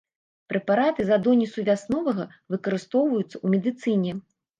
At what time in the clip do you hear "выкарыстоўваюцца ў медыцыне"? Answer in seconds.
2.55-4.17